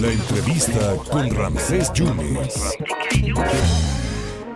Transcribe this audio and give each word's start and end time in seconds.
La 0.00 0.12
entrevista 0.12 0.96
con 1.10 1.30
Ramsés 1.34 1.92
Yunes. 1.92 2.76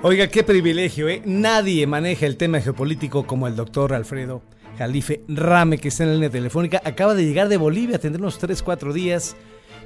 Oiga, 0.02 0.26
qué 0.28 0.42
privilegio, 0.42 1.08
¿eh? 1.08 1.22
Nadie 1.24 1.86
maneja 1.86 2.26
el 2.26 2.36
tema 2.36 2.60
geopolítico 2.60 3.26
como 3.26 3.46
el 3.46 3.56
doctor 3.56 3.92
Alfredo 3.92 4.42
Jalife 4.78 5.22
Rame, 5.28 5.78
que 5.78 5.88
está 5.88 6.04
en 6.04 6.10
la 6.10 6.14
línea 6.14 6.30
telefónica. 6.30 6.80
Acaba 6.84 7.14
de 7.14 7.24
llegar 7.24 7.48
de 7.48 7.56
Bolivia, 7.56 7.98
tendremos 7.98 8.38
3, 8.38 8.62
4 8.62 8.92
días 8.92 9.36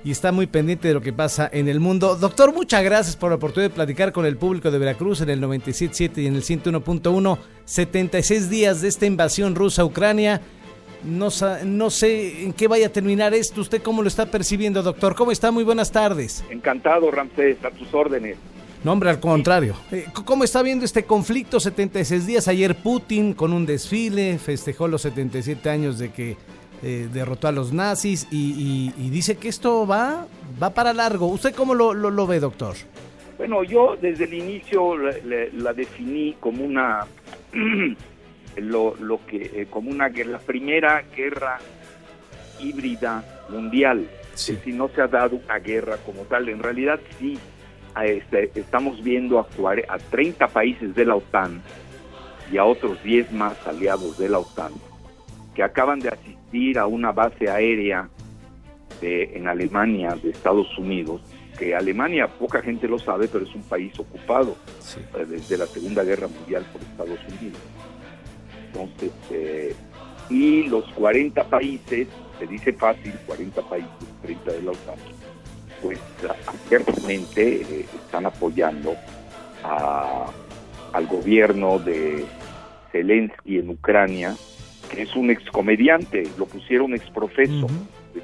y 0.04 0.10
está 0.10 0.30
muy 0.32 0.46
pendiente 0.46 0.88
de 0.88 0.94
lo 0.94 1.00
que 1.00 1.12
pasa 1.12 1.50
en 1.52 1.68
el 1.68 1.80
mundo. 1.80 2.16
Doctor, 2.16 2.54
muchas 2.54 2.84
gracias 2.84 3.16
por 3.16 3.30
la 3.30 3.36
oportunidad 3.36 3.70
de 3.70 3.74
platicar 3.74 4.12
con 4.12 4.24
el 4.24 4.36
público 4.36 4.70
de 4.70 4.78
Veracruz 4.78 5.20
en 5.20 5.30
el 5.30 5.40
97.7 5.40 6.18
y 6.22 6.26
en 6.26 6.36
el 6.36 6.42
101.1. 6.42 7.38
76 7.64 8.48
días 8.48 8.80
de 8.80 8.88
esta 8.88 9.06
invasión 9.06 9.54
rusa 9.54 9.82
a 9.82 9.84
Ucrania. 9.84 10.40
No, 11.06 11.28
no 11.64 11.90
sé 11.90 12.44
en 12.44 12.52
qué 12.52 12.68
vaya 12.68 12.88
a 12.88 12.90
terminar 12.90 13.32
esto. 13.34 13.60
¿Usted 13.60 13.82
cómo 13.82 14.02
lo 14.02 14.08
está 14.08 14.26
percibiendo, 14.26 14.82
doctor? 14.82 15.14
¿Cómo 15.14 15.30
está? 15.30 15.50
Muy 15.50 15.64
buenas 15.64 15.92
tardes. 15.92 16.44
Encantado, 16.50 17.10
Ramsés, 17.10 17.64
a 17.64 17.70
tus 17.70 17.92
órdenes. 17.94 18.36
No, 18.84 18.92
hombre, 18.92 19.10
al 19.10 19.20
contrario. 19.20 19.74
Eh, 19.90 20.06
¿Cómo 20.24 20.44
está 20.44 20.62
viendo 20.62 20.84
este 20.84 21.04
conflicto? 21.04 21.58
76 21.58 22.26
días. 22.26 22.48
Ayer 22.48 22.74
Putin 22.74 23.32
con 23.32 23.52
un 23.52 23.66
desfile 23.66 24.38
festejó 24.38 24.86
los 24.86 25.02
77 25.02 25.68
años 25.70 25.98
de 25.98 26.12
que 26.12 26.36
eh, 26.82 27.08
derrotó 27.12 27.48
a 27.48 27.52
los 27.52 27.72
nazis 27.72 28.28
y, 28.30 28.92
dice 29.10 29.36
que 29.36 29.48
esto 29.48 29.86
va, 29.86 30.26
va 30.62 30.70
para 30.70 30.92
largo. 30.92 31.26
¿Usted 31.26 31.54
cómo 31.54 31.74
lo, 31.74 31.94
lo, 31.94 32.26
ve, 32.26 32.38
doctor? 32.38 32.76
Bueno, 33.38 33.64
yo 33.64 33.96
desde 34.00 34.24
el 34.24 34.34
inicio 34.34 34.96
la, 34.96 35.72
definí 35.72 36.36
como 36.38 36.64
una 36.64 37.06
lo, 38.56 38.94
lo 38.96 39.24
que 39.26 39.50
eh, 39.54 39.66
como 39.70 39.90
una 39.90 40.08
la 40.08 40.38
primera 40.38 41.02
guerra 41.14 41.58
híbrida 42.60 43.24
mundial. 43.48 44.08
Sí. 44.34 44.58
Si 44.64 44.72
no 44.72 44.88
se 44.88 45.00
ha 45.00 45.08
dado 45.08 45.36
una 45.36 45.58
guerra 45.58 45.96
como 46.04 46.22
tal, 46.22 46.48
en 46.48 46.62
realidad 46.62 47.00
sí 47.18 47.38
este, 48.04 48.50
estamos 48.54 49.02
viendo 49.02 49.38
a, 49.38 49.46
a 49.88 49.98
30 49.98 50.48
países 50.48 50.94
de 50.94 51.04
la 51.04 51.16
OTAN 51.16 51.62
y 52.52 52.58
a 52.58 52.64
otros 52.64 53.02
10 53.02 53.32
más 53.32 53.66
aliados 53.66 54.18
de 54.18 54.28
la 54.28 54.38
OTAN 54.38 54.72
que 55.56 55.62
acaban 55.62 55.98
de 55.98 56.10
asistir 56.10 56.78
a 56.78 56.86
una 56.86 57.12
base 57.12 57.48
aérea 57.48 58.10
de, 59.00 59.36
en 59.36 59.48
Alemania 59.48 60.14
de 60.22 60.30
Estados 60.30 60.66
Unidos, 60.78 61.22
que 61.58 61.74
Alemania 61.74 62.28
poca 62.28 62.60
gente 62.60 62.86
lo 62.86 62.98
sabe, 62.98 63.26
pero 63.26 63.44
es 63.46 63.54
un 63.54 63.62
país 63.62 63.98
ocupado 63.98 64.54
eh, 65.18 65.24
desde 65.24 65.56
la 65.56 65.66
Segunda 65.66 66.04
Guerra 66.04 66.28
Mundial 66.28 66.66
por 66.70 66.82
Estados 66.82 67.18
Unidos. 67.40 67.58
Entonces, 68.76 69.12
eh, 69.30 69.74
y 70.28 70.64
los 70.64 70.84
40 70.92 71.44
países, 71.44 72.08
se 72.38 72.46
dice 72.46 72.72
fácil, 72.72 73.14
40 73.26 73.62
países, 73.62 73.90
30 74.22 74.52
de 74.52 74.62
la 74.62 74.70
OTAN, 74.72 74.96
pues 75.82 75.98
abiertamente 76.46 77.62
eh, 77.62 77.86
están 77.94 78.26
apoyando 78.26 78.94
al 80.92 81.06
gobierno 81.06 81.78
de 81.78 82.24
Zelensky 82.92 83.58
en 83.58 83.70
Ucrania, 83.70 84.36
que 84.90 85.02
es 85.02 85.16
un 85.16 85.30
excomediante, 85.30 86.28
lo 86.38 86.46
pusieron 86.46 86.94
exprofeso, 86.94 87.66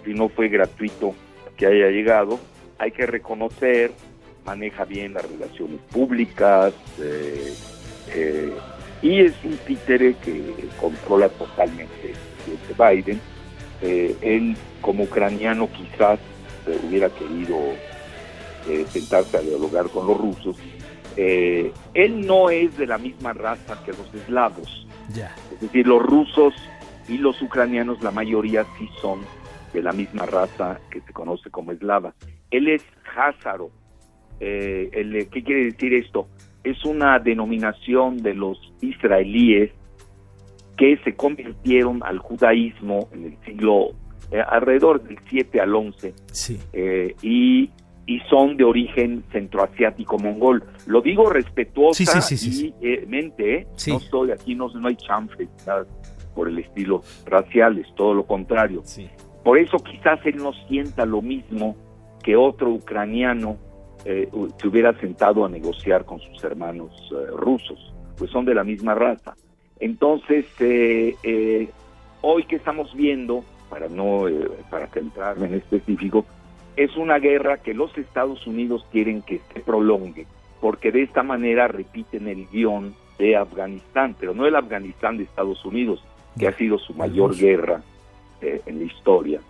si 0.05 0.15
no 0.15 0.29
fue 0.29 0.49
gratuito 0.49 1.15
que 1.57 1.67
haya 1.67 1.89
llegado, 1.89 2.39
hay 2.79 2.93
que 2.93 3.07
reconocer, 3.07 3.91
maneja 4.45 4.85
bien 4.85 5.15
las 5.15 5.29
relaciones 5.29 5.81
públicas, 5.91 6.75
eh, 7.01 7.53
eh, 8.15 8.53
y 9.03 9.21
es 9.21 9.35
un 9.45 9.57
títere 9.59 10.15
que 10.15 10.55
controla 10.81 11.29
totalmente 11.29 12.15
Biden. 12.79 13.21
él 13.83 14.57
como 14.81 15.05
ucraniano 15.05 15.69
quizás 15.71 16.19
hubiera 16.85 17.09
querido 17.11 17.59
eh, 18.69 18.87
sentarse 18.89 19.37
a 19.37 19.41
dialogar 19.41 19.89
con 19.89 20.07
los 20.07 20.17
rusos, 20.17 20.57
eh, 21.17 21.73
él 21.95 22.27
no 22.27 22.49
es 22.49 22.77
de 22.79 22.87
la 22.87 22.97
misma 22.97 23.33
raza 23.33 23.83
que 23.85 23.91
los 23.91 24.15
eslavos. 24.15 24.87
Es 25.53 25.61
decir, 25.61 25.87
los 25.87 26.01
rusos 26.01 26.55
y 27.09 27.19
los 27.19 27.41
ucranianos, 27.43 28.03
la 28.03 28.13
mayoría 28.13 28.65
sí 28.79 28.89
son 29.01 29.21
de 29.73 29.83
la 29.83 29.93
misma 29.93 30.27
raza 30.27 30.79
que 30.91 31.01
se 31.01 31.13
conoce 31.13 31.51
como 31.51 31.73
eslava. 31.73 32.15
Él 32.51 32.69
es 32.69 32.85
házaro. 33.17 33.71
Eh, 34.39 35.29
¿Qué 35.31 35.43
quiere 35.43 35.65
decir 35.65 35.95
esto? 35.95 36.29
Es 36.65 36.85
una 36.85 37.19
denominación 37.19 38.19
de 38.19 38.35
los 38.35 38.59
israelíes 38.81 39.73
que 40.77 40.97
se 41.05 41.15
convirtieron 41.15 42.03
al 42.03 42.19
judaísmo 42.19 43.09
en 43.13 43.25
el 43.25 43.37
siglo 43.45 43.91
eh, 44.31 44.41
alrededor 44.41 45.03
del 45.03 45.19
7 45.29 45.61
al 45.61 45.75
11, 45.75 46.15
eh, 46.73 47.15
y, 47.21 47.71
y 48.07 48.21
son 48.31 48.57
de 48.57 48.65
origen 48.65 49.23
centroasiático 49.31 50.19
mongol. 50.19 50.65
Lo 50.87 51.03
digo 51.03 51.29
respetuosamente, 51.29 53.55
¿eh? 53.55 53.67
no 53.89 53.97
estoy 53.99 54.31
aquí, 54.31 54.55
no, 54.55 54.69
no 54.69 54.89
hay 54.89 54.97
chanfles 54.97 55.49
por 56.35 56.49
el 56.49 56.59
estilo 56.59 57.03
racial, 57.27 57.79
es 57.79 57.95
todo 57.95 58.15
lo 58.15 58.25
contrario. 58.25 58.83
Por 59.45 59.59
eso 59.59 59.77
quizás 59.79 60.21
él 60.25 60.39
no 60.39 60.53
sienta 60.69 61.05
lo 61.05 61.21
mismo 61.21 61.77
que 62.23 62.37
otro 62.37 62.71
ucraniano 62.71 63.59
eh, 64.05 64.29
se 64.61 64.69
hubiera 64.69 64.93
sentado 64.99 65.45
a 65.45 65.49
negociar 65.49 66.05
con 66.05 66.21
sus 66.21 66.43
hermanos 66.45 66.91
rusos, 67.35 67.93
pues 68.17 68.31
son 68.31 68.45
de 68.45 68.55
la 68.55 68.65
misma 68.65 68.95
raza. 68.95 69.35
Entonces, 69.81 70.47
hoy 72.23 72.45
que 72.45 72.57
estamos 72.57 72.95
viendo 72.95 73.45
para 73.73 73.89
no 73.89 74.29
eh, 74.29 74.51
para 74.71 74.87
centrarme 74.89 75.47
en 75.47 75.55
específico, 75.55 76.27
es 76.77 76.95
una 76.97 77.19
guerra 77.19 77.57
que 77.57 77.73
los 77.73 77.97
Estados 77.97 78.47
Unidos 78.47 78.85
quieren 78.93 79.23
que 79.23 79.41
se 79.53 79.61
prolongue, 79.61 80.27
porque 80.61 80.93
de 80.93 81.03
esta 81.03 81.23
manera 81.23 81.69
repiten 81.69 82.29
el 82.29 82.47
guion 82.49 82.95
de 83.19 83.35
Afganistán, 83.37 84.15
pero 84.21 84.35
no 84.35 84.47
el 84.47 84.57
Afganistán 84.57 85.17
de 85.17 85.25
Estados 85.25 85.65
Unidos, 85.65 86.05
que 86.39 86.49
ha 86.49 86.53
sido 86.53 86.79
su 86.79 86.93
mayor 86.93 87.35
guerra 87.35 87.83
eh, 88.43 88.61
en 88.67 88.79
la 88.79 88.85
historia 88.85 89.41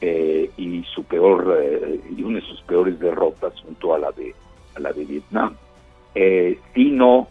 eh, 0.00 0.50
y 0.56 0.82
su 0.94 1.04
peor 1.04 1.58
y 2.16 2.22
una 2.22 2.40
de 2.40 2.46
sus 2.46 2.62
peores 2.62 2.98
derrotas 2.98 3.52
junto 3.60 3.94
a 3.94 3.98
la 3.98 4.12
de 4.12 4.34
a 4.76 4.80
la 4.80 4.92
de 4.92 5.04
Vietnam, 5.04 5.56
sino 6.74 7.28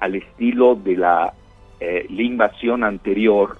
al 0.00 0.14
estilo 0.14 0.74
de 0.74 0.96
la, 0.96 1.32
la 1.80 2.22
invasión 2.22 2.84
anterior 2.84 3.58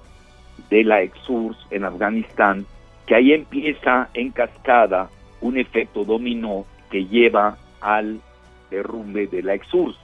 de 0.71 0.85
la 0.85 1.03
ex-URSS 1.03 1.59
en 1.71 1.85
Afganistán, 1.85 2.67
que 3.07 3.15
ahí 3.15 3.33
empieza 3.33 4.09
en 4.15 4.31
cascada 4.31 5.09
un 5.41 5.57
efecto 5.57 6.05
dominó 6.05 6.67
que 6.91 7.07
lleva 7.07 7.57
al 7.81 8.21
derrumbe 8.71 9.27
de 9.27 9.43
la 9.43 9.55
ex-URSS. 9.55 9.99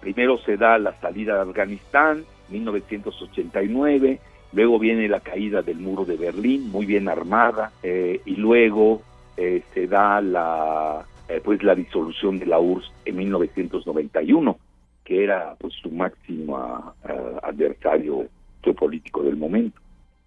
Primero 0.00 0.38
se 0.38 0.56
da 0.56 0.78
la 0.78 0.98
salida 1.00 1.36
de 1.36 1.50
Afganistán, 1.50 2.24
1989, 2.48 4.18
luego 4.52 4.78
viene 4.78 5.08
la 5.08 5.20
caída 5.20 5.62
del 5.62 5.78
muro 5.78 6.04
de 6.04 6.16
Berlín, 6.16 6.70
muy 6.70 6.86
bien 6.86 7.08
armada, 7.08 7.72
eh, 7.82 8.20
y 8.24 8.36
luego 8.36 9.02
eh, 9.36 9.62
se 9.74 9.86
da 9.86 10.20
la, 10.20 11.04
eh, 11.28 11.40
pues 11.42 11.62
la 11.62 11.74
disolución 11.74 12.38
de 12.38 12.46
la 12.46 12.58
URSS 12.58 12.92
en 13.04 13.16
1991, 13.16 14.58
que 15.04 15.24
era 15.24 15.54
pues 15.58 15.74
su 15.74 15.90
máximo 15.90 16.94
adversario 17.42 18.26
geopolítico 18.62 19.22
del 19.22 19.36
momento. 19.36 19.80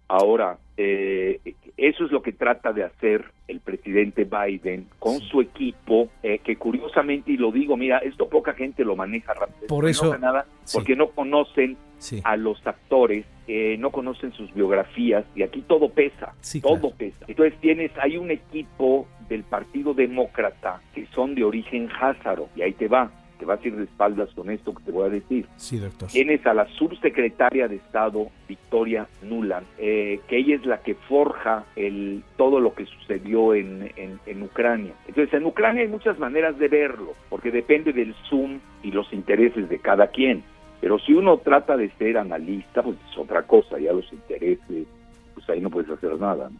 Ahora, 0.08 0.58
eh, 0.76 1.40
eso 1.76 2.04
es 2.04 2.12
lo 2.12 2.22
que 2.22 2.32
trata 2.32 2.72
de 2.72 2.84
hacer 2.84 3.24
el 3.48 3.60
presidente 3.60 4.24
Biden 4.24 4.86
con 4.98 5.20
su 5.20 5.40
equipo, 5.40 6.08
eh, 6.22 6.40
que 6.40 6.56
curiosamente, 6.56 7.32
y 7.32 7.36
lo 7.36 7.50
digo, 7.50 7.76
mira, 7.76 7.98
esto 7.98 8.28
poca 8.28 8.52
gente 8.52 8.84
lo 8.84 8.96
maneja 8.96 9.32
rápido. 9.34 9.66
Por 9.68 9.88
eso. 9.88 10.16
nada, 10.18 10.46
porque 10.72 10.94
no 10.94 11.08
conocen 11.08 11.76
a 12.22 12.36
los 12.36 12.64
actores, 12.66 13.24
eh, 13.46 13.76
no 13.78 13.90
conocen 13.90 14.32
sus 14.32 14.52
biografías, 14.54 15.24
y 15.34 15.42
aquí 15.42 15.62
todo 15.62 15.88
pesa, 15.90 16.34
todo 16.62 16.90
pesa. 16.90 17.24
Entonces 17.28 17.58
tienes, 17.60 17.90
hay 17.98 18.16
un 18.16 18.30
equipo 18.30 19.06
del 19.28 19.42
Partido 19.42 19.94
Demócrata 19.94 20.80
que 20.94 21.06
son 21.14 21.34
de 21.34 21.44
origen 21.44 21.88
házaro, 22.00 22.48
y 22.56 22.62
ahí 22.62 22.72
te 22.72 22.88
va 22.88 23.10
te 23.38 23.44
vas 23.44 23.60
a 23.62 23.66
ir 23.66 23.76
de 23.76 23.84
espaldas 23.84 24.30
con 24.34 24.50
esto 24.50 24.74
que 24.74 24.84
te 24.84 24.92
voy 24.92 25.06
a 25.06 25.10
decir. 25.10 25.46
Sí, 25.56 25.78
doctor. 25.78 26.08
Tienes 26.08 26.46
a 26.46 26.54
la 26.54 26.66
subsecretaria 26.76 27.68
de 27.68 27.76
Estado, 27.76 28.28
Victoria 28.48 29.06
Nuland, 29.22 29.66
eh, 29.78 30.20
que 30.28 30.38
ella 30.38 30.56
es 30.56 30.66
la 30.66 30.78
que 30.78 30.94
forja 30.94 31.64
el, 31.76 32.22
todo 32.36 32.60
lo 32.60 32.74
que 32.74 32.86
sucedió 32.86 33.54
en, 33.54 33.90
en, 33.96 34.42
Ucrania. 34.42 34.92
Entonces, 35.08 35.32
en 35.34 35.46
Ucrania 35.46 35.82
hay 35.82 35.88
muchas 35.88 36.18
maneras 36.18 36.58
de 36.58 36.68
verlo, 36.68 37.14
porque 37.30 37.50
depende 37.50 37.92
del 37.92 38.14
Zoom 38.28 38.60
y 38.82 38.90
los 38.90 39.10
intereses 39.12 39.68
de 39.68 39.78
cada 39.78 40.08
quien. 40.08 40.44
Pero 40.84 40.98
si 40.98 41.14
uno 41.14 41.38
trata 41.38 41.78
de 41.78 41.88
ser 41.92 42.18
analista, 42.18 42.82
pues 42.82 42.98
es 43.10 43.16
otra 43.16 43.44
cosa, 43.44 43.78
ya 43.78 43.90
los 43.90 44.12
intereses, 44.12 44.86
pues 45.32 45.48
ahí 45.48 45.58
no 45.58 45.70
puedes 45.70 45.88
hacer 45.88 46.20
nada. 46.20 46.50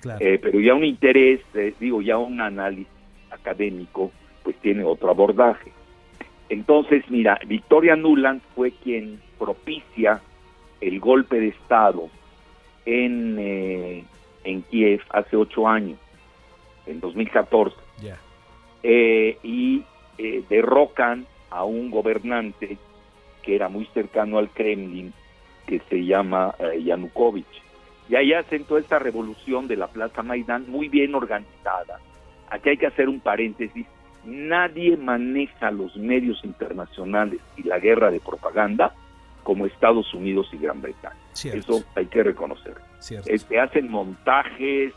Claro. 0.00 0.24
Eh, 0.24 0.38
pero 0.40 0.58
ya 0.58 0.72
un 0.72 0.84
interés, 0.84 1.42
eh, 1.52 1.74
digo, 1.78 2.00
ya 2.00 2.16
un 2.16 2.40
análisis 2.40 2.88
académico, 3.30 4.10
pues 4.42 4.56
tiene 4.62 4.84
otro 4.84 5.10
abordaje. 5.10 5.70
Entonces, 6.48 7.04
mira, 7.10 7.38
Victoria 7.46 7.94
Nuland 7.94 8.40
fue 8.54 8.70
quien 8.70 9.20
propicia 9.38 10.22
el 10.80 10.98
golpe 10.98 11.38
de 11.38 11.48
Estado 11.48 12.08
en, 12.86 13.36
eh, 13.38 14.02
en 14.44 14.62
Kiev 14.62 15.02
hace 15.10 15.36
ocho 15.36 15.68
años, 15.68 15.98
en 16.86 17.00
2014. 17.00 17.76
Ya. 18.00 18.18
Eh, 18.82 19.36
y 19.42 19.84
eh, 20.16 20.42
derrocan 20.48 21.26
a 21.50 21.64
un 21.64 21.90
gobernante 21.90 22.78
que 23.44 23.54
era 23.54 23.68
muy 23.68 23.86
cercano 23.86 24.38
al 24.38 24.50
Kremlin, 24.50 25.12
que 25.66 25.80
se 25.90 26.04
llama 26.04 26.54
eh, 26.58 26.82
Yanukovych. 26.82 27.46
Y 28.08 28.16
ahí 28.16 28.32
hacen 28.32 28.64
toda 28.64 28.80
esta 28.80 28.98
revolución 28.98 29.66
de 29.66 29.76
la 29.76 29.88
Plaza 29.88 30.22
Maidán 30.22 30.64
muy 30.68 30.88
bien 30.88 31.14
organizada. 31.14 32.00
Aquí 32.50 32.70
hay 32.70 32.76
que 32.76 32.86
hacer 32.86 33.08
un 33.08 33.20
paréntesis. 33.20 33.86
Nadie 34.24 34.96
maneja 34.96 35.70
los 35.70 35.96
medios 35.96 36.42
internacionales 36.44 37.40
y 37.56 37.62
la 37.62 37.78
guerra 37.78 38.10
de 38.10 38.20
propaganda 38.20 38.94
como 39.42 39.66
Estados 39.66 40.12
Unidos 40.14 40.48
y 40.52 40.58
Gran 40.58 40.80
Bretaña. 40.80 41.16
Cierto. 41.32 41.58
Eso 41.58 41.84
hay 41.94 42.06
que 42.06 42.22
reconocer. 42.22 42.74
Este, 43.26 43.60
hacen 43.60 43.90
montajes 43.90 44.94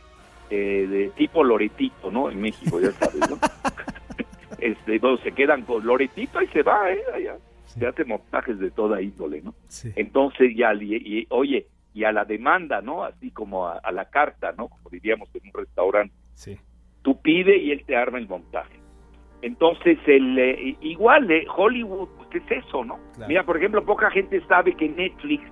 eh, 0.50 0.88
de 0.90 1.10
tipo 1.18 1.44
Loretito, 1.44 2.10
¿no? 2.10 2.30
En 2.30 2.40
México, 2.40 2.80
ya 2.80 2.92
sabes, 2.92 3.30
¿no? 3.30 3.38
este, 4.60 5.00
no, 5.00 5.18
se 5.18 5.34
quedan 5.34 5.64
con 5.64 5.86
Loretito 5.86 6.42
y 6.42 6.48
se 6.48 6.64
va, 6.64 6.90
¿eh? 6.92 7.02
Allá. 7.14 7.36
Sí. 7.78 7.82
Se 7.82 7.88
hacen 7.88 8.08
montajes 8.08 8.60
de 8.60 8.72
toda 8.72 9.02
índole, 9.02 9.42
¿no? 9.42 9.54
Sí. 9.68 9.92
Entonces 9.96 10.56
ya, 10.56 10.74
y, 10.74 10.96
y, 10.96 11.28
oye, 11.30 11.68
y 11.94 12.04
a 12.04 12.12
la 12.12 12.26
demanda, 12.26 12.82
¿no? 12.82 13.04
Así 13.04 13.32
como 13.32 13.68
a, 13.68 13.78
a, 13.78 13.92
la 13.92 14.10
carta, 14.10 14.54
¿no? 14.58 14.68
Como 14.68 14.90
diríamos 14.90 15.30
en 15.36 15.48
un 15.48 15.54
restaurante. 15.54 16.14
Sí. 16.34 16.58
Tú 17.02 17.22
pide 17.22 17.58
y 17.58 17.72
él 17.72 17.84
te 17.86 17.96
arma 17.96 18.18
el 18.18 18.28
montaje. 18.28 18.80
Entonces, 19.42 20.00
el, 20.08 20.38
eh, 20.40 20.76
igual, 20.82 21.30
eh, 21.30 21.46
Hollywood, 21.56 22.10
pues 22.18 22.44
es 22.44 22.66
eso, 22.66 22.84
¿no? 22.84 23.00
Claro. 23.14 23.28
Mira, 23.28 23.44
por 23.46 23.58
ejemplo, 23.58 23.86
poca 23.86 24.10
gente 24.10 24.42
sabe 24.48 24.76
que 24.76 24.90
Netflix 24.90 25.44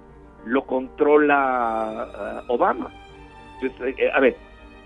lo 0.46 0.66
controla 0.66 2.44
uh, 2.48 2.54
Obama. 2.54 2.92
Entonces, 3.62 3.96
eh, 4.00 4.12
a 4.12 4.20
ver, 4.20 4.36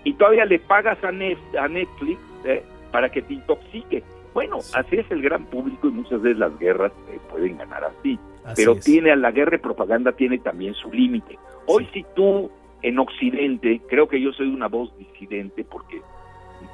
y 0.04 0.14
todavía 0.14 0.44
le 0.44 0.58
pagas 0.58 1.02
a, 1.04 1.12
Nef 1.12 1.38
a 1.58 1.68
Netflix 1.68 2.20
eh, 2.44 2.62
para 2.90 3.10
que 3.10 3.22
te 3.22 3.34
intoxique. 3.34 4.02
Bueno, 4.34 4.60
Sí. 4.60 4.72
así 4.76 4.96
es 4.96 5.10
el 5.10 5.22
gran 5.22 5.44
público 5.46 5.88
y 5.88 5.92
muchas 5.92 6.22
veces 6.22 6.38
las 6.38 6.56
guerras 6.58 6.92
eh, 7.10 7.18
pueden 7.30 7.58
ganar 7.58 7.84
así. 7.84 8.18
Así 8.44 8.54
Pero 8.62 8.72
es. 8.72 8.84
tiene 8.84 9.14
la 9.16 9.30
guerra 9.32 9.52
de 9.52 9.58
propaganda 9.58 10.12
tiene 10.12 10.38
también 10.38 10.74
su 10.74 10.90
límite. 10.92 11.38
Hoy 11.66 11.84
Sí. 11.86 11.90
si 12.00 12.06
tú 12.14 12.50
en 12.82 12.98
Occidente, 12.98 13.80
creo 13.88 14.08
que 14.08 14.20
yo 14.20 14.32
soy 14.32 14.48
una 14.48 14.68
voz 14.68 14.96
disidente 14.98 15.64
porque 15.64 16.00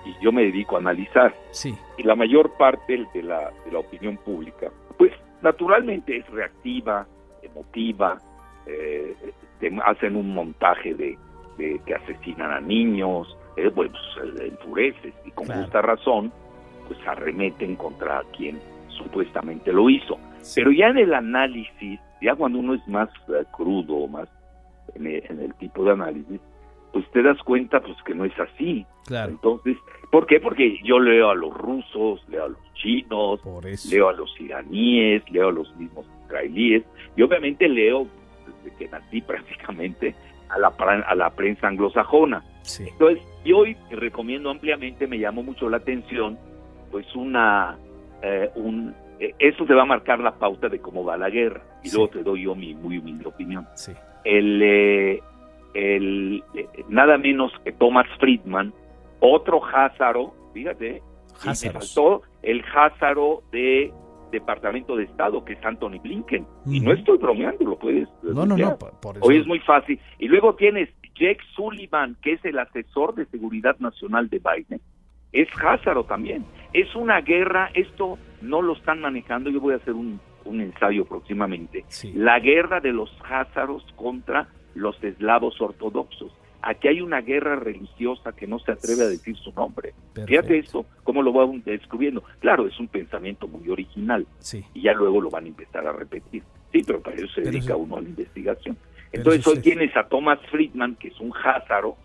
y 0.04 0.14
yo 0.24 0.32
me 0.32 0.42
dedico 0.42 0.76
a 0.76 0.80
analizar 0.80 1.34
Sí. 1.50 1.74
y 1.96 2.02
la 2.02 2.14
mayor 2.16 2.50
parte 2.58 3.04
de 3.14 3.22
la, 3.22 3.50
de 3.64 3.72
la 3.72 3.78
opinión 3.78 4.16
pública, 4.18 4.70
pues 4.98 5.12
naturalmente 5.42 6.16
es 6.16 6.28
reactiva, 6.30 7.06
emotiva, 7.42 8.18
eh, 8.66 9.14
te 9.60 9.70
hacen 9.84 10.16
un 10.16 10.34
montaje 10.34 10.94
de, 10.94 11.16
de 11.56 11.80
que 11.86 11.94
asesinan 11.94 12.50
a 12.50 12.60
niños, 12.60 13.36
eh, 13.56 13.70
pues 13.74 13.90
eh, 14.40 14.48
enfureces 14.50 15.14
y 15.24 15.30
con 15.30 15.46
Claro. 15.46 15.62
justa 15.62 15.82
razón, 15.82 16.32
pues 16.86 16.98
arremeten 17.06 17.76
contra 17.76 18.22
quien 18.36 18.60
supuestamente 18.88 19.72
lo 19.72 19.90
hizo. 19.90 20.18
Sí. 20.40 20.60
Pero 20.60 20.72
ya 20.72 20.88
en 20.88 20.98
el 20.98 21.14
análisis, 21.14 22.00
ya 22.22 22.34
cuando 22.34 22.58
uno 22.58 22.74
es 22.74 22.86
más 22.88 23.08
eh, 23.28 23.44
crudo, 23.52 24.06
más 24.08 24.28
en 24.94 25.06
el, 25.06 25.22
en 25.28 25.40
el 25.40 25.54
tipo 25.54 25.84
de 25.84 25.92
análisis, 25.92 26.40
pues 26.92 27.10
te 27.10 27.22
das 27.22 27.38
cuenta 27.42 27.80
pues 27.80 27.96
que 28.04 28.14
no 28.14 28.24
es 28.24 28.32
así. 28.38 28.86
Claro. 29.06 29.32
Entonces, 29.32 29.76
¿por 30.10 30.26
qué? 30.26 30.40
Porque 30.40 30.78
yo 30.82 30.98
leo 30.98 31.30
a 31.30 31.34
los 31.34 31.52
rusos, 31.52 32.26
leo 32.28 32.44
a 32.44 32.48
los 32.48 32.74
chinos, 32.74 33.40
leo 33.90 34.08
a 34.08 34.12
los 34.12 34.40
iraníes, 34.40 35.22
leo 35.30 35.48
a 35.48 35.52
los 35.52 35.74
mismos 35.76 36.06
israelíes 36.24 36.84
y 37.16 37.22
obviamente 37.22 37.68
leo 37.68 38.06
desde 38.46 38.76
que 38.78 38.88
nací 38.88 39.20
prácticamente 39.26 40.14
a 40.48 40.58
la, 40.58 40.68
a 40.68 41.14
la 41.14 41.30
prensa 41.30 41.68
anglosajona. 41.68 42.42
Sí. 42.62 42.84
Entonces, 42.88 43.22
y 43.44 43.52
hoy 43.52 43.76
te 43.90 43.96
recomiendo 43.96 44.50
ampliamente, 44.50 45.06
me 45.06 45.18
llamó 45.18 45.42
mucho 45.42 45.68
la 45.68 45.76
atención, 45.76 46.38
pues 46.90 47.06
una, 47.14 47.76
eh, 48.22 48.50
un, 48.54 48.94
eh, 49.20 49.34
eso 49.38 49.64
te 49.64 49.74
va 49.74 49.82
a 49.82 49.86
marcar 49.86 50.20
la 50.20 50.34
pauta 50.38 50.68
de 50.68 50.80
cómo 50.80 51.04
va 51.04 51.16
la 51.16 51.30
guerra 51.30 51.62
y 51.82 51.88
Sí. 51.88 51.96
luego 51.96 52.12
te 52.12 52.22
doy 52.22 52.42
yo 52.44 52.54
mi 52.54 52.74
muy 52.74 52.98
humilde 52.98 53.26
opinión. 53.26 53.66
Sí. 53.74 53.92
El, 54.24 54.60
eh, 54.62 55.22
el 55.74 56.42
eh, 56.54 56.68
nada 56.88 57.18
menos 57.18 57.52
que 57.64 57.72
Thomas 57.72 58.06
Friedman, 58.18 58.72
otro 59.20 59.60
Házaro, 59.64 60.34
fíjate, 60.52 61.02
y 61.44 61.48
me 61.48 61.70
faltó 61.72 62.22
el 62.42 62.62
Házaro 62.74 63.42
de 63.52 63.92
Departamento 64.32 64.96
de 64.96 65.04
Estado, 65.04 65.44
que 65.44 65.52
es 65.52 65.64
Anthony 65.64 66.00
Blinken. 66.02 66.46
Y 66.66 66.80
no 66.80 66.92
estoy 66.92 67.18
bromeando, 67.18 67.64
lo 67.64 67.78
puedes. 67.78 68.08
No, 68.22 68.44
no, 68.44 68.56
no. 68.56 68.76
Por, 68.78 68.92
por 69.00 69.16
eso. 69.16 69.24
Hoy 69.26 69.36
es 69.38 69.46
muy 69.46 69.60
fácil. 69.60 70.00
Y 70.18 70.28
luego 70.28 70.54
tienes 70.56 70.88
Jake 71.14 71.38
Sullivan, 71.54 72.16
que 72.22 72.32
es 72.32 72.44
el 72.44 72.58
asesor 72.58 73.14
de 73.14 73.26
seguridad 73.26 73.76
nacional 73.78 74.28
de 74.28 74.40
Biden. 74.40 74.80
Es 75.42 75.48
Házaro 75.62 76.04
también. 76.04 76.44
Es 76.72 76.94
una 76.94 77.20
guerra, 77.20 77.70
esto 77.74 78.18
no 78.42 78.62
lo 78.62 78.74
están 78.74 79.00
manejando. 79.00 79.50
Yo 79.50 79.60
voy 79.60 79.74
a 79.74 79.76
hacer 79.76 79.94
un, 79.94 80.20
un 80.44 80.60
ensayo 80.60 81.04
próximamente. 81.04 81.84
Sí. 81.88 82.12
La 82.14 82.38
guerra 82.40 82.80
de 82.80 82.92
los 82.92 83.10
Házaros 83.28 83.84
contra 83.96 84.48
los 84.74 85.02
eslavos 85.02 85.60
ortodoxos. 85.60 86.32
Aquí 86.62 86.88
hay 86.88 87.00
una 87.00 87.20
guerra 87.20 87.56
religiosa 87.56 88.32
que 88.32 88.46
no 88.46 88.58
se 88.58 88.72
atreve 88.72 89.02
a 89.02 89.06
decir 89.08 89.36
su 89.36 89.52
nombre. 89.52 89.92
Perfecto. 90.14 90.26
Fíjate 90.26 90.58
esto, 90.58 90.86
cómo 91.04 91.22
lo 91.22 91.32
van 91.32 91.62
descubriendo. 91.64 92.24
Claro, 92.40 92.66
es 92.66 92.78
un 92.80 92.88
pensamiento 92.88 93.46
muy 93.46 93.68
original 93.70 94.26
Sí. 94.38 94.64
y 94.74 94.82
ya 94.82 94.92
luego 94.94 95.20
lo 95.20 95.30
van 95.30 95.44
a 95.44 95.48
empezar 95.48 95.86
a 95.86 95.92
repetir. 95.92 96.42
Sí, 96.72 96.82
pero 96.84 97.00
para 97.00 97.16
eso 97.16 97.26
se 97.28 97.42
Pero 97.42 97.50
dedica 97.52 97.66
eso- 97.74 97.78
uno 97.78 97.96
a 97.96 98.00
la 98.00 98.08
investigación. 98.08 98.76
Entonces 99.12 99.46
hoy 99.46 99.60
tienes 99.60 99.96
a 99.96 100.08
Thomas 100.08 100.40
Friedman, 100.50 100.96
que 100.96 101.08
es 101.08 101.20
un 101.20 101.32
házaro, 101.32 101.96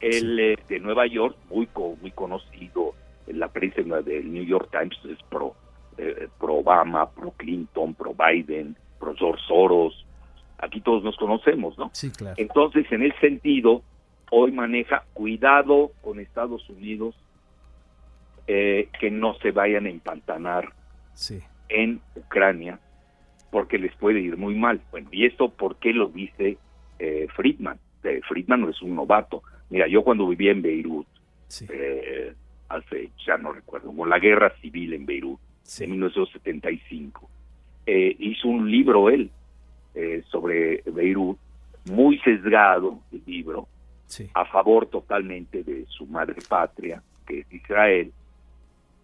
el 0.00 0.38
eh, 0.38 0.58
de 0.68 0.80
Nueva 0.80 1.06
York, 1.06 1.36
muy 1.50 1.68
muy 2.00 2.10
conocido 2.12 2.94
en 3.26 3.38
la 3.40 3.48
prensa 3.48 3.82
del 4.02 4.32
New 4.32 4.44
York 4.44 4.70
Times, 4.70 4.98
es 5.10 5.22
pro, 5.28 5.54
eh, 5.98 6.28
pro 6.38 6.56
Obama, 6.56 7.10
pro 7.10 7.32
Clinton, 7.32 7.94
pro 7.94 8.14
Biden, 8.14 8.76
pro 8.98 9.14
George 9.16 9.42
Soros. 9.46 10.06
Aquí 10.58 10.80
todos 10.80 11.02
nos 11.02 11.16
conocemos, 11.16 11.76
¿no? 11.76 11.90
Sí, 11.92 12.10
claro. 12.10 12.34
Entonces, 12.38 12.90
en 12.90 13.02
ese 13.02 13.18
sentido, 13.20 13.82
hoy 14.30 14.52
maneja 14.52 15.04
cuidado 15.12 15.92
con 16.02 16.20
Estados 16.20 16.68
Unidos, 16.70 17.14
eh, 18.46 18.88
que 19.00 19.10
no 19.10 19.34
se 19.38 19.50
vayan 19.50 19.86
a 19.86 19.90
empantanar 19.90 20.72
Sí. 21.14 21.42
en 21.68 22.00
Ucrania, 22.14 22.78
porque 23.50 23.78
les 23.78 23.94
puede 23.96 24.20
ir 24.20 24.36
muy 24.36 24.54
mal. 24.54 24.80
Bueno, 24.90 25.08
¿y 25.10 25.26
esto 25.26 25.48
por 25.48 25.76
qué 25.76 25.92
lo 25.92 26.08
dice 26.08 26.58
eh, 26.98 27.26
Friedman? 27.34 27.78
Eh, 28.04 28.20
Friedman 28.28 28.60
no 28.62 28.70
es 28.70 28.80
un 28.82 28.94
novato. 28.94 29.42
Mira, 29.70 29.86
yo 29.88 30.02
cuando 30.02 30.26
vivía 30.28 30.52
en 30.52 30.62
Beirut, 30.62 31.06
Sí. 31.48 31.66
eh, 31.70 32.32
hace, 32.68 33.10
ya 33.26 33.36
no 33.38 33.52
recuerdo, 33.52 33.92
con 33.92 34.08
la 34.10 34.18
guerra 34.18 34.52
civil 34.60 34.92
en 34.94 35.06
Beirut, 35.06 35.38
en 35.40 35.46
Sí. 35.62 35.86
1975, 35.86 37.28
eh, 37.86 38.14
hizo 38.18 38.48
un 38.48 38.70
libro 38.70 39.08
él 39.10 39.30
eh, 39.94 40.22
sobre 40.30 40.82
Beirut, 40.86 41.38
muy 41.90 42.18
sesgado 42.18 43.00
el 43.12 43.22
libro, 43.26 43.66
Sí. 44.06 44.28
a 44.34 44.44
favor 44.44 44.86
totalmente 44.86 45.62
de 45.64 45.86
su 45.88 46.06
madre 46.06 46.36
patria, 46.48 47.02
que 47.26 47.40
es 47.40 47.52
Israel. 47.52 48.12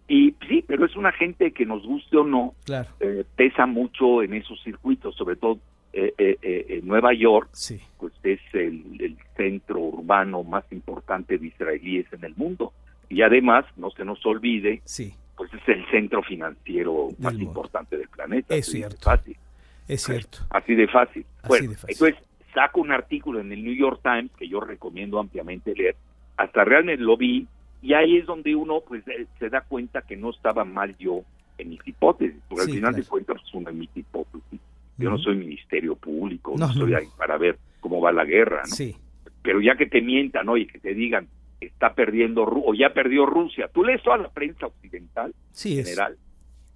Y 0.07 0.35
sí, 0.47 0.63
pero 0.67 0.85
es 0.85 0.95
una 0.95 1.11
gente 1.13 1.51
que 1.51 1.65
nos 1.65 1.83
guste 1.85 2.17
o 2.17 2.23
no, 2.25 2.53
Claro. 2.65 2.89
eh, 2.99 3.23
pesa 3.35 3.65
mucho 3.65 4.21
en 4.21 4.33
esos 4.33 4.61
circuitos, 4.63 5.15
sobre 5.15 5.35
todo 5.37 5.59
eh, 5.93 6.11
eh, 6.17 6.37
eh, 6.41 6.65
en 6.69 6.87
Nueva 6.87 7.13
York, 7.13 7.49
Sí. 7.53 7.79
pues 7.99 8.13
es 8.23 8.39
el 8.53 8.83
centro 9.35 9.79
urbano 9.79 10.43
más 10.43 10.63
importante 10.71 11.37
de 11.37 11.47
israelíes 11.47 12.05
en 12.13 12.23
el 12.23 12.35
mundo. 12.35 12.73
Y 13.09 13.21
además, 13.21 13.65
no 13.77 13.91
se 13.91 14.05
nos 14.05 14.25
olvide, 14.25 14.81
Sí. 14.85 15.13
pues 15.35 15.53
es 15.53 15.61
el 15.67 15.85
centro 15.91 16.23
financiero 16.23 17.09
más 17.19 17.33
mundo. 17.33 17.49
importante 17.49 17.97
del 17.97 18.07
planeta. 18.09 18.55
Es 18.55 18.65
de 18.67 18.71
cierto. 18.71 18.97
Fácil, 19.03 19.37
Es 19.87 20.03
cierto. 20.03 20.39
así 20.49 20.75
de 20.75 20.87
fácil. 20.87 21.25
Así 21.41 21.47
bueno, 21.47 21.69
de 21.71 21.75
fácil. 21.77 21.95
entonces 21.95 22.27
saco 22.53 22.81
un 22.81 22.91
artículo 22.91 23.39
en 23.39 23.51
el 23.51 23.63
New 23.63 23.73
York 23.75 23.99
Times 24.03 24.31
que 24.37 24.47
yo 24.47 24.59
recomiendo 24.59 25.19
ampliamente 25.19 25.73
leer. 25.75 25.95
Hasta 26.37 26.63
realmente 26.63 27.03
lo 27.03 27.17
vi 27.17 27.47
y 27.81 27.93
ahí 27.93 28.17
es 28.17 28.25
donde 28.25 28.55
uno 28.55 28.81
pues 28.87 29.07
eh, 29.07 29.25
se 29.39 29.49
da 29.49 29.61
cuenta 29.61 30.01
que 30.03 30.15
no 30.15 30.29
estaba 30.31 30.63
mal 30.63 30.95
yo 30.97 31.21
en 31.57 31.69
mis 31.69 31.85
hipótesis, 31.87 32.39
porque 32.47 32.65
Sí, 32.65 32.71
al 32.71 32.75
final 32.77 32.91
claro. 32.93 33.03
de 33.03 33.09
cuentas 33.09 33.41
es 33.45 33.53
una 33.53 33.69
de 33.71 33.77
mis 33.77 33.89
hipótesis. 33.95 34.59
Yo 34.97 35.09
no 35.09 35.17
soy 35.17 35.35
ministerio 35.35 35.95
público, 35.95 36.53
No, 36.57 36.67
no, 36.67 36.73
soy 36.73 36.93
ahí 36.93 37.05
para 37.17 37.37
ver 37.37 37.57
cómo 37.79 37.99
va 37.99 38.11
la 38.11 38.25
guerra, 38.25 38.61
¿no? 38.67 38.75
Sí. 38.75 38.95
Pero 39.43 39.61
ya 39.61 39.75
que 39.75 39.85
te 39.85 40.01
mientan. 40.01 40.47
Y 40.57 40.65
que 40.65 40.79
te 40.79 40.95
digan, 40.95 41.27
está 41.59 41.93
perdiendo, 41.93 42.43
o 42.43 42.73
ya 42.73 42.93
perdió 42.93 43.25
Rusia. 43.25 43.69
Tú 43.71 43.83
lees 43.83 44.01
toda 44.01 44.17
la 44.17 44.29
prensa 44.29 44.65
occidental, 44.65 45.33
Sí, 45.51 45.77
en 45.79 45.85
general, 45.85 46.17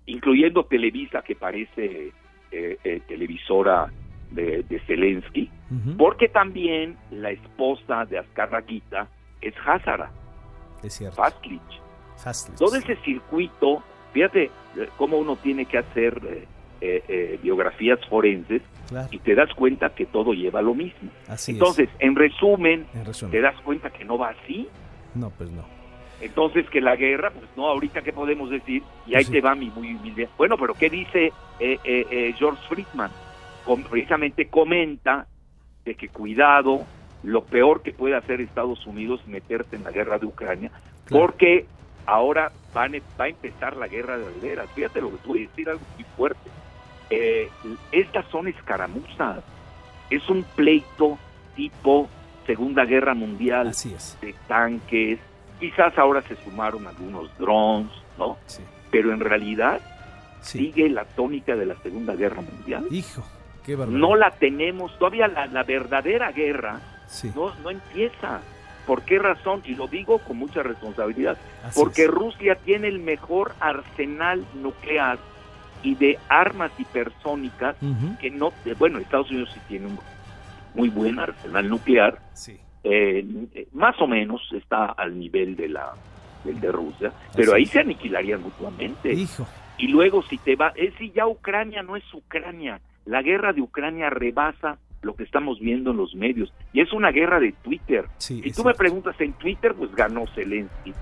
incluyendo 0.05 0.65
Televisa, 0.65 1.21
que 1.21 1.35
parece 1.35 2.11
eh, 2.51 2.77
eh, 2.83 3.01
televisora 3.07 3.91
de, 4.31 4.63
de 4.63 4.79
Zelensky, 4.81 5.49
porque 5.97 6.29
también 6.29 6.97
la 7.11 7.31
esposa 7.31 8.05
de 8.05 8.19
Azcarraquita 8.19 9.07
es 9.41 9.53
Hazara, 9.65 10.11
Es 10.83 10.93
cierto. 10.93 11.15
Fastlich. 11.17 11.61
Fast. 12.17 12.57
Todo 12.57 12.75
ese 12.77 12.95
circuito, 13.03 13.83
fíjate 14.11 14.45
eh, 14.45 14.89
cómo 14.97 15.17
uno 15.17 15.35
tiene 15.35 15.65
que 15.65 15.77
hacer 15.77 16.19
eh, 16.81 17.03
eh, 17.07 17.39
biografías 17.41 17.99
forenses 18.07 18.61
y 19.11 19.19
te 19.19 19.35
das 19.35 19.53
cuenta 19.53 19.89
que 19.89 20.05
todo 20.05 20.33
lleva 20.33 20.61
lo 20.61 20.73
mismo. 20.73 21.09
Entonces, 21.47 21.89
en 21.99 22.15
resumen, 22.15 22.85
te 23.31 23.41
das 23.41 23.59
cuenta 23.61 23.89
que 23.89 24.05
no 24.05 24.17
va 24.17 24.29
así. 24.29 24.67
No, 25.15 25.29
pues 25.31 25.49
no. 25.51 25.63
Entonces, 26.19 26.67
que 26.69 26.81
la 26.81 26.95
guerra, 26.95 27.31
pues 27.31 27.45
no, 27.55 27.67
ahorita 27.67 28.01
qué 28.01 28.11
podemos 28.11 28.49
decir, 28.49 28.81
y 29.05 29.15
ahí 29.15 29.25
te 29.25 29.41
va 29.41 29.55
mi 29.55 29.69
muy 29.69 29.93
humilde. 29.95 30.27
Bueno, 30.37 30.57
pero 30.57 30.73
¿qué 30.73 30.89
dice 30.89 31.31
eh, 31.59 31.77
eh, 31.83 32.05
eh, 32.09 32.33
George 32.37 32.61
Friedman? 32.67 33.11
precisamente 33.89 34.47
comenta 34.47 35.27
de 35.83 35.95
que 35.95 36.07
cuidado, 36.07 36.85
lo 37.23 37.43
peor 37.43 37.81
que 37.81 37.91
puede 37.91 38.15
hacer 38.15 38.39
Estados 38.39 38.85
Unidos 38.87 39.19
es 39.23 39.27
meterte 39.27 39.75
en 39.75 39.83
la 39.83 39.91
guerra 39.91 40.17
de 40.19 40.25
Ucrania, 40.25 40.71
porque 41.09 41.65
ahora 42.05 42.51
van, 42.73 42.93
va 43.19 43.25
a 43.25 43.27
empezar 43.27 43.75
la 43.75 43.87
guerra 43.87 44.17
de 44.17 44.25
alderas. 44.25 44.69
Fíjate 44.71 45.01
lo 45.01 45.11
que 45.11 45.17
tú 45.17 45.29
voy 45.29 45.43
a 45.43 45.47
decir, 45.49 45.69
algo 45.69 45.81
muy 45.95 46.05
fuerte. 46.15 46.49
Eh, 47.09 47.49
estas 47.91 48.25
son 48.27 48.47
escaramuzas, 48.47 49.43
es 50.09 50.27
un 50.29 50.43
pleito 50.43 51.17
tipo 51.55 52.09
Segunda 52.45 52.85
Guerra 52.85 53.13
Mundial 53.13 53.73
de 54.21 54.35
tanques, 54.47 55.19
quizás 55.59 55.97
ahora 55.97 56.21
se 56.21 56.35
sumaron 56.43 56.87
algunos 56.87 57.35
drones, 57.37 57.91
¿no? 58.17 58.37
Pero 58.91 59.13
en 59.13 59.19
realidad 59.19 59.81
sigue 60.41 60.89
la 60.89 61.05
tónica 61.05 61.55
de 61.55 61.65
la 61.65 61.75
Segunda 61.81 62.15
Guerra 62.15 62.41
Mundial. 62.41 62.87
Hijo, 62.91 63.23
no 63.75 64.15
la 64.15 64.31
tenemos, 64.31 64.97
todavía 64.97 65.27
la, 65.27 65.63
verdadera 65.63 66.31
guerra 66.31 66.79
no, 67.35 67.53
no 67.55 67.69
empieza. 67.69 68.41
¿Por 68.85 69.01
qué 69.01 69.19
razón? 69.19 69.61
Y 69.65 69.75
lo 69.75 69.87
digo 69.87 70.19
con 70.19 70.37
mucha 70.37 70.63
responsabilidad. 70.63 71.37
porque 71.75 72.07
Rusia 72.07 72.55
tiene 72.55 72.87
el 72.87 72.99
mejor 72.99 73.53
arsenal 73.59 74.45
nuclear 74.55 75.19
y 75.83 75.95
de 75.95 76.17
armas 76.29 76.71
hipersónicas 76.77 77.75
que 78.19 78.29
no... 78.29 78.51
Bueno, 78.77 78.99
Estados 78.99 79.29
Unidos 79.29 79.49
sí 79.53 79.59
tiene 79.67 79.87
un 79.87 79.99
muy 80.73 80.89
buen 80.89 81.19
arsenal 81.19 81.69
nuclear. 81.69 82.19
Eh, 82.83 83.25
más 83.73 83.99
o 83.99 84.07
menos 84.07 84.41
está 84.53 84.85
al 84.85 85.17
nivel 85.17 85.55
de 85.55 85.69
la 85.69 85.93
del 86.43 86.59
de 86.61 86.71
Rusia, 86.71 87.11
pero 87.35 87.55
ahí 87.55 87.65
se 87.65 87.79
aniquilarían 87.79 88.41
mutuamente. 88.41 89.13
Y 89.77 89.87
luego 89.87 90.23
si 90.23 90.37
te 90.37 90.55
va, 90.55 90.71
es 90.75 90.93
si 90.95 91.11
ya 91.11 91.27
Ucrania 91.27 91.83
no 91.83 91.95
es 91.95 92.03
Ucrania, 92.13 92.79
la 93.05 93.21
guerra 93.21 93.53
de 93.53 93.61
Ucrania 93.61 94.09
rebasa 94.09 94.77
lo 95.01 95.15
que 95.15 95.23
estamos 95.23 95.59
viendo 95.59 95.91
en 95.91 95.97
los 95.97 96.15
medios. 96.15 96.51
Y 96.73 96.81
es 96.81 96.91
una 96.93 97.11
guerra 97.11 97.39
de 97.39 97.53
Twitter. 97.63 98.05
si 98.17 98.51
tú 98.51 98.63
me 98.63 98.73
preguntas 98.73 99.15
en 99.19 99.33
Twitter, 99.33 99.73
pues 99.73 99.93
ganó 99.95 100.25
Zelensky 100.33 100.93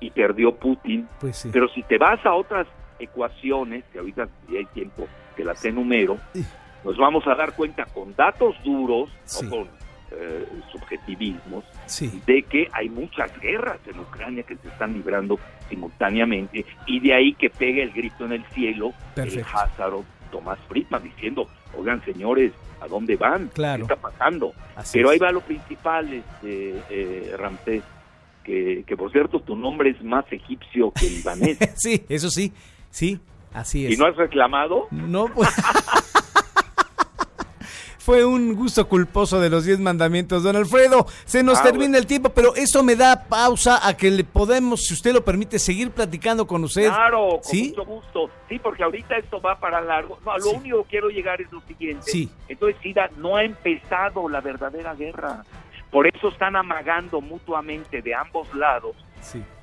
y 0.00 0.10
perdió 0.10 0.54
Putin. 0.54 1.08
Pues 1.20 1.48
Pero 1.52 1.68
si 1.68 1.82
te 1.82 1.98
vas 1.98 2.24
a 2.24 2.34
otras 2.34 2.66
ecuaciones, 2.98 3.84
que 3.92 3.98
ahorita 3.98 4.28
hay 4.48 4.66
tiempo 4.66 5.06
que 5.36 5.44
las 5.44 5.64
enumero, 5.64 6.18
nos 6.84 6.96
vamos 6.96 7.26
a 7.26 7.34
dar 7.34 7.54
cuenta 7.54 7.84
con 7.86 8.14
datos 8.14 8.56
duros, 8.64 9.10
o 9.36 9.50
con 9.50 9.68
eh, 10.10 10.46
subjetivismos, 10.72 11.64
de 12.26 12.42
que 12.42 12.68
hay 12.72 12.88
muchas 12.88 13.30
guerras 13.40 13.78
en 13.86 14.00
Ucrania 14.00 14.42
que 14.42 14.56
se 14.56 14.68
están 14.68 14.94
librando 14.94 15.38
simultáneamente 15.68 16.64
y 16.86 17.00
de 17.00 17.14
ahí 17.14 17.34
que 17.34 17.50
pega 17.50 17.82
el 17.82 17.92
grito 17.92 18.24
en 18.24 18.32
el 18.32 18.44
cielo 18.46 18.92
el 19.16 19.44
Házaro 19.44 20.04
Tomás 20.30 20.58
Friedman 20.68 21.02
diciendo, 21.02 21.46
oigan 21.76 22.02
señores, 22.04 22.52
¿a 22.80 22.86
dónde 22.86 23.16
van? 23.16 23.48
Claro. 23.48 23.86
¿Qué 23.86 23.92
está 23.94 24.08
pasando? 24.10 24.52
Pero 24.92 25.10
ahí 25.10 25.18
va 25.18 25.30
lo 25.30 25.40
principal, 25.40 26.12
este, 26.12 26.74
eh, 26.90 27.34
Ramsés, 27.36 27.82
que, 28.44 28.84
que 28.86 28.96
por 28.96 29.12
cierto 29.12 29.40
tu 29.40 29.56
nombre 29.56 29.90
es 29.90 30.02
más 30.02 30.24
egipcio 30.32 30.90
que 30.92 31.10
libanés. 31.10 31.58
sí, 31.76 32.04
eso 32.08 32.30
sí, 32.30 32.52
sí, 32.90 33.20
así 33.52 33.86
es. 33.86 33.92
¿Y 33.92 33.96
no 33.96 34.06
has 34.06 34.16
reclamado? 34.16 34.88
No, 34.90 35.26
pues... 35.28 35.48
fue 38.08 38.24
un 38.24 38.54
gusto 38.54 38.88
culposo 38.88 39.38
de 39.38 39.50
los 39.50 39.66
diez 39.66 39.78
mandamientos, 39.78 40.42
don 40.42 40.56
Alfredo. 40.56 41.04
Se 41.26 41.42
nos 41.42 41.58
ah, 41.58 41.64
termina 41.64 41.98
el 41.98 42.06
tiempo, 42.06 42.30
pero 42.30 42.54
eso 42.54 42.82
me 42.82 42.96
da 42.96 43.28
pausa 43.28 43.86
a 43.86 43.94
que 43.98 44.10
le 44.10 44.24
podemos, 44.24 44.86
si 44.86 44.94
usted 44.94 45.12
lo 45.12 45.22
permite, 45.22 45.58
seguir 45.58 45.90
platicando 45.90 46.46
con 46.46 46.64
usted. 46.64 46.88
Claro, 46.88 47.38
con 47.44 47.58
mucho 47.58 47.84
gusto. 47.84 48.30
Sí, 48.48 48.58
porque 48.60 48.82
ahorita 48.82 49.18
esto 49.18 49.42
va 49.42 49.60
para 49.60 49.82
largo. 49.82 50.18
No, 50.24 50.38
lo 50.38 50.52
único 50.52 50.84
que 50.84 50.88
quiero 50.88 51.10
llegar 51.10 51.42
es 51.42 51.52
lo 51.52 51.60
siguiente. 51.60 52.10
Sí. 52.10 52.30
Entonces, 52.48 52.80
Sida, 52.82 53.10
no 53.18 53.36
ha 53.36 53.44
empezado 53.44 54.26
la 54.26 54.40
verdadera 54.40 54.94
guerra. 54.94 55.44
Por 55.90 56.06
eso 56.06 56.28
están 56.28 56.56
amagando 56.56 57.20
mutuamente 57.20 58.00
de 58.00 58.14
ambos 58.14 58.54
lados 58.54 58.96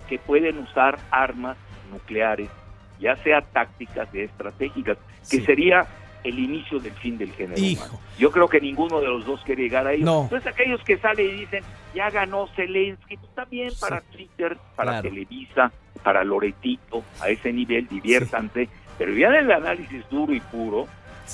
que 0.08 0.20
pueden 0.20 0.60
usar 0.60 1.00
armas 1.10 1.58
nucleares, 1.92 2.52
ya 3.00 3.16
sea 3.18 3.42
tácticas 3.42 4.08
y 4.14 4.22
estratégicas, 4.22 4.98
que 5.30 5.42
sería 5.42 5.88
el 6.24 6.40
inicio 6.40 6.80
del 6.80 6.94
fin 6.94 7.18
del 7.18 7.32
género 7.34 7.62
Hijo. 7.62 8.00
Yo 8.18 8.32
creo 8.32 8.50
que 8.50 8.60
ninguno 8.60 9.00
de 9.00 9.08
los 9.08 9.26
dos 9.26 9.42
quiere 9.44 9.64
llegar 9.64 9.86
ahí. 9.86 10.02
No. 10.02 10.24
Entonces 10.24 10.52
aquellos 10.52 10.84
que 10.84 10.98
salen 10.98 11.28
y 11.28 11.40
dicen, 11.42 11.64
ya 11.94 12.10
ganó 12.10 12.48
Zelensky, 12.56 13.18
pues 13.18 13.30
está 13.30 13.46
bien 13.46 13.70
para 13.80 14.02
Twitter, 14.02 14.58
para 14.76 15.02
Televisa, 15.02 15.72
para 16.04 16.24
Loretito, 16.24 17.04
a 17.22 17.30
ese 17.30 17.54
nivel, 17.54 17.88
diviértanse. 17.88 18.68
Pero 18.98 19.14
ya 19.14 19.28
en 19.28 19.36
el 19.36 19.52
análisis 19.52 20.08
duro 20.10 20.34
y 20.34 20.40
puro, 20.40 20.88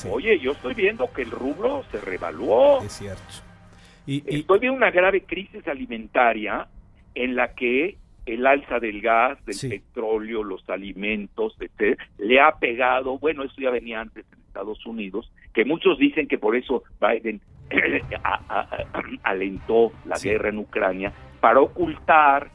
oye, 0.10 0.40
yo 0.40 0.52
estoy 0.52 0.74
viendo 0.74 1.12
que 1.12 1.22
el 1.22 1.32
rubro 1.32 1.84
se 1.92 2.02
revaluó. 2.02 2.84
Es 2.84 2.94
cierto. 2.94 3.22
Y, 4.06 4.24
Estoy 4.40 4.60
viendo 4.60 4.78
una 4.78 4.92
grave 4.92 5.24
crisis 5.24 5.68
alimentaria 5.68 6.68
en 7.14 7.36
la 7.36 7.54
que 7.54 7.98
el 8.34 8.48
alza 8.48 8.80
del 8.80 9.02
gas, 9.02 9.38
del 9.46 9.70
petróleo, 9.70 10.44
los 10.44 10.68
alimentos, 10.70 11.56
etc., 11.60 12.00
le 12.18 12.40
ha 12.40 12.52
pegado, 12.58 13.18
bueno, 13.20 13.44
eso 13.44 13.56
ya 13.58 13.70
venía 13.70 14.00
antes 14.00 14.26
en 14.32 14.40
Estados 14.40 14.86
Unidos, 14.86 15.32
que 15.54 15.66
muchos 15.66 15.98
dicen 15.98 16.28
que 16.28 16.38
por 16.38 16.56
eso 16.56 16.84
Biden 17.00 17.42
alentó 19.24 19.92
la 20.06 20.18
guerra 20.18 20.50
en 20.50 20.60
Ucrania, 20.60 21.14
para 21.40 21.60
ocultar 21.60 22.52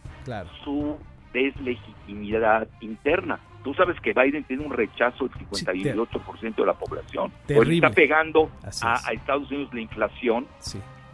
su 0.64 0.96
deslegitimidad 1.32 2.68
interna. 2.80 3.38
Tú 3.62 3.74
sabes 3.74 4.00
que 4.00 4.12
Biden 4.12 4.44
tiene 4.44 4.64
un 4.64 4.72
rechazo 4.72 5.28
del 5.28 5.36
58% 5.38 6.54
de 6.54 6.66
la 6.66 6.74
población. 6.74 7.32
está 7.48 7.90
pegando 7.90 8.50
a, 8.62 9.12
Estados 9.12 9.50
Unidos 9.50 9.74
la 9.74 9.80
inflación, 9.80 10.46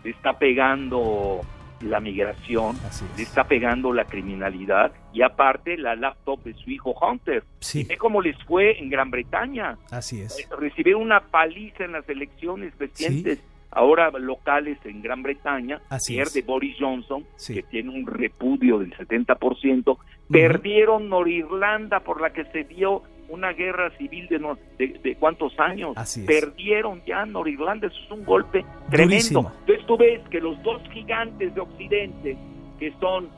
está 0.05 0.39
pegando 0.39 1.41
la 1.83 2.01
migración, 2.01 2.77
le 3.17 3.23
está 3.23 3.45
pegando 3.45 3.93
la 3.93 4.05
criminalidad 4.05 4.93
y 5.13 5.23
aparte 5.23 5.77
la 5.77 5.95
laptop 5.95 6.43
de 6.45 6.55
su 6.55 6.71
hijo 6.71 6.95
Hunter. 7.01 7.45
Sí. 7.61 7.85
Ve 7.85 7.97
cómo 7.97 8.21
les 8.21 8.37
fue 8.45 8.79
en 8.79 8.89
Gran 8.91 9.11
Bretaña. 9.11 9.79
Así 9.91 10.21
es. 10.21 10.39
Eh, 10.39 10.47
recibieron 10.59 11.03
una 11.03 11.21
paliza 11.21 11.85
en 11.85 11.93
las 11.93 12.09
elecciones 12.09 12.73
recientes. 12.79 13.41
Ahora 13.75 14.11
locales 14.11 14.79
en 14.85 15.01
Gran 15.01 15.23
Bretaña, 15.23 15.81
Así 15.89 16.19
de 16.19 16.43
Boris 16.43 16.77
Johnson, 16.79 17.25
que 17.47 17.63
tiene 17.63 17.89
un 17.89 18.07
repudio 18.07 18.79
del 18.79 18.95
70%, 18.95 19.97
perdieron 20.31 21.09
Norirlanda 21.09 22.01
por 22.01 22.21
la 22.21 22.35
que 22.35 22.45
se 22.47 22.65
dio 22.65 23.03
una 23.33 23.53
guerra 23.55 23.91
civil 23.97 24.29
de, 24.29 24.99
de, 25.03 25.17
cuántos 25.17 25.59
años. 25.59 25.97
Perdieron 26.27 27.03
ya 27.07 27.25
Norirlanda, 27.25 27.87
eso 27.87 27.97
es 28.05 28.11
un 28.11 28.25
golpe 28.25 28.63
tremendo. 28.91 29.51
Entonces 29.61 29.87
tú 29.87 29.97
ves 29.97 30.21
que 30.29 30.39
los 30.39 30.63
dos 30.63 30.83
gigantes 30.93 31.55
de 31.55 31.61
Occidente, 31.61 32.37
que 32.79 32.93
son 33.01 33.31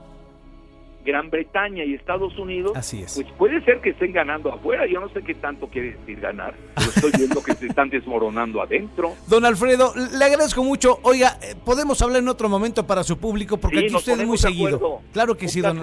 Gran 1.04 1.30
Bretaña 1.30 1.84
y 1.84 1.94
Estados 1.94 2.36
Unidos, 2.38 2.72
pues 2.72 3.26
puede 3.38 3.64
ser 3.64 3.80
que 3.80 3.90
estén 3.90 4.12
ganando 4.12 4.52
afuera. 4.52 4.84
Yo 4.86 5.00
no 5.00 5.08
sé 5.10 5.22
qué 5.22 5.34
tanto 5.34 5.68
quiere 5.68 5.92
decir 5.92 6.18
ganar, 6.18 6.54
pero 6.74 6.88
estoy 6.88 7.12
viendo 7.16 7.40
que 7.40 7.54
se 7.54 7.66
están 7.66 7.88
desmoronando 7.88 8.60
adentro. 8.60 9.12
Don 9.28 9.44
Alfredo, 9.44 9.92
le 9.94 10.24
agradezco 10.24 10.64
mucho. 10.64 10.98
Oiga, 11.02 11.38
eh, 11.40 11.54
podemos 11.64 12.02
hablar 12.02 12.20
en 12.20 12.28
otro 12.28 12.48
momento 12.48 12.84
para 12.84 13.04
su 13.04 13.16
público 13.16 13.58
porque 13.58 13.78
aquí 13.78 13.94
usted 13.94 14.18
es 14.18 14.26
muy 14.26 14.38
seguido. 14.38 15.02
Claro 15.12 15.36
que 15.36 15.46
sí, 15.46 15.60
don. 15.60 15.80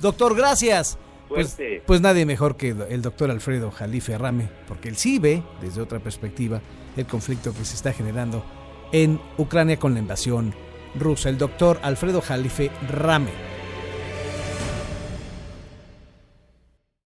Doctor, 0.00 0.36
gracias. 0.36 0.96
Pues, 1.28 1.56
pues, 1.86 2.00
nadie 2.00 2.24
mejor 2.26 2.56
que 2.56 2.74
el 2.88 3.02
doctor 3.02 3.30
Alfredo 3.30 3.70
Jalife 3.70 4.16
Rame, 4.16 4.48
porque 4.66 4.88
él 4.88 4.96
sí 4.96 5.18
ve 5.18 5.42
desde 5.60 5.80
otra 5.80 5.98
perspectiva 6.00 6.60
el 6.96 7.06
conflicto 7.06 7.52
que 7.52 7.64
se 7.64 7.74
está 7.74 7.92
generando 7.92 8.44
en 8.92 9.20
Ucrania 9.36 9.78
con 9.78 9.94
la 9.94 10.00
invasión 10.00 10.54
rusa. 10.98 11.28
El 11.28 11.38
doctor 11.38 11.78
Alfredo 11.82 12.20
Jalife 12.20 12.70
Rame. 12.88 13.47